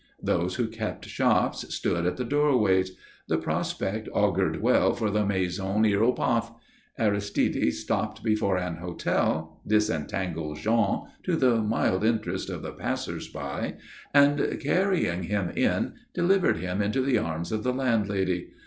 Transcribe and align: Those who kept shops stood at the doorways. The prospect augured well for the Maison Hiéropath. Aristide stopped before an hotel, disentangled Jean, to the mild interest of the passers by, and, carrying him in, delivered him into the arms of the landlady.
Those 0.23 0.55
who 0.55 0.65
kept 0.67 1.05
shops 1.05 1.75
stood 1.75 2.07
at 2.07 2.17
the 2.17 2.25
doorways. 2.25 2.93
The 3.27 3.37
prospect 3.37 4.07
augured 4.11 4.59
well 4.59 4.93
for 4.93 5.11
the 5.11 5.23
Maison 5.23 5.83
Hiéropath. 5.83 6.51
Aristide 6.97 7.71
stopped 7.71 8.23
before 8.23 8.57
an 8.57 8.77
hotel, 8.77 9.61
disentangled 9.67 10.57
Jean, 10.57 11.03
to 11.21 11.35
the 11.35 11.61
mild 11.61 12.03
interest 12.03 12.49
of 12.49 12.63
the 12.63 12.71
passers 12.73 13.27
by, 13.27 13.75
and, 14.11 14.57
carrying 14.59 15.21
him 15.21 15.51
in, 15.51 15.93
delivered 16.15 16.57
him 16.57 16.81
into 16.81 17.01
the 17.03 17.19
arms 17.19 17.51
of 17.51 17.61
the 17.61 17.71
landlady. 17.71 18.53